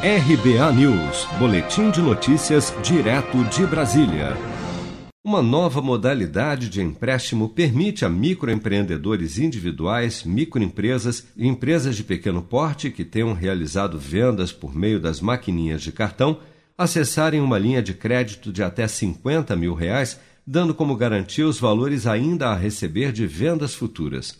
[0.00, 4.36] RBA News, Boletim de Notícias, direto de Brasília.
[5.24, 12.92] Uma nova modalidade de empréstimo permite a microempreendedores individuais, microempresas e empresas de pequeno porte
[12.92, 16.38] que tenham realizado vendas por meio das maquininhas de cartão
[16.78, 22.06] acessarem uma linha de crédito de até 50 mil reais, dando como garantia os valores
[22.06, 24.38] ainda a receber de vendas futuras.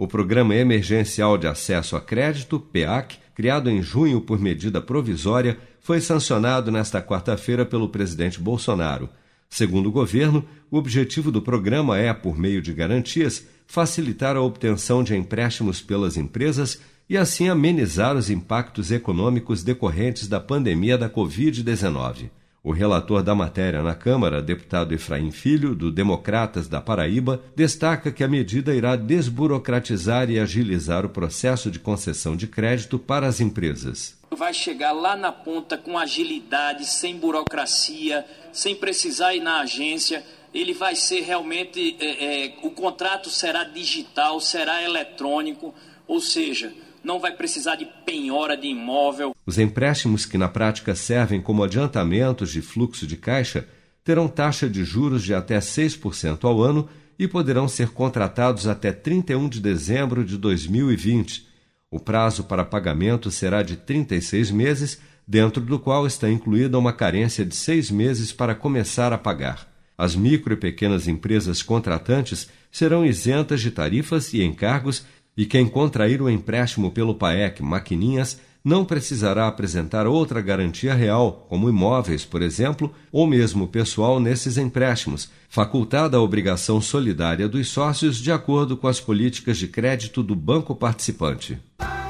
[0.00, 6.00] O Programa Emergencial de Acesso a Crédito, PEAC, criado em junho por medida provisória, foi
[6.00, 9.10] sancionado nesta quarta-feira pelo presidente Bolsonaro.
[9.50, 15.04] Segundo o governo, o objetivo do programa é, por meio de garantias, facilitar a obtenção
[15.04, 22.30] de empréstimos pelas empresas e assim amenizar os impactos econômicos decorrentes da pandemia da Covid-19.
[22.62, 28.22] O relator da matéria na Câmara, deputado Efraim Filho, do Democratas da Paraíba, destaca que
[28.22, 34.18] a medida irá desburocratizar e agilizar o processo de concessão de crédito para as empresas.
[34.30, 40.22] Vai chegar lá na ponta com agilidade, sem burocracia, sem precisar ir na agência.
[40.52, 41.96] Ele vai ser realmente.
[41.98, 45.74] É, é, o contrato será digital, será eletrônico,
[46.06, 49.34] ou seja, não vai precisar de penhora de imóvel.
[49.50, 53.66] Os empréstimos que na prática servem como adiantamentos de fluxo de caixa
[54.04, 59.48] terão taxa de juros de até 6% ao ano e poderão ser contratados até 31
[59.48, 61.48] de dezembro de 2020.
[61.90, 67.44] O prazo para pagamento será de 36 meses, dentro do qual está incluída uma carência
[67.44, 69.68] de seis meses para começar a pagar.
[69.98, 75.04] As micro e pequenas empresas contratantes serão isentas de tarifas e encargos
[75.36, 81.68] e quem contrair o empréstimo pelo PAEC Maquininhas não precisará apresentar outra garantia real, como
[81.68, 88.30] imóveis, por exemplo, ou mesmo pessoal nesses empréstimos, facultada a obrigação solidária dos sócios de
[88.30, 91.58] acordo com as políticas de crédito do banco participante.